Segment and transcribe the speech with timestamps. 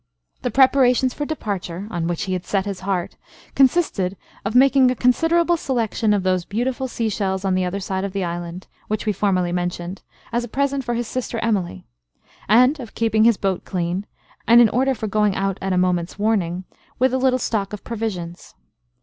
[0.41, 3.17] The preparations for departure (on which he had set his heart)
[3.53, 8.03] consisted of making a considerable selection of those beautiful sea shells on the other side
[8.03, 10.01] of the island, which we formerly mentioned,
[10.33, 11.85] as a present for his sister Emily,
[12.49, 14.07] and of keeping his boat clean,
[14.47, 16.63] and in order for going out at a moment's warning,
[16.97, 18.55] with a little stock of provisions.